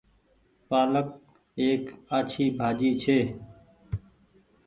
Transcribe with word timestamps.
پآلڪ 0.69 1.07
ايڪ 1.61 1.83
آڇي 2.17 2.45
ڀآڃي 2.57 2.91
ڇي۔ 3.01 3.19